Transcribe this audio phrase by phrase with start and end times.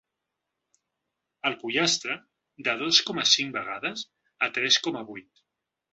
[1.49, 2.17] El pollastre,
[2.69, 4.05] de dos coma cinc vegades
[4.47, 5.49] a tres coma vuit.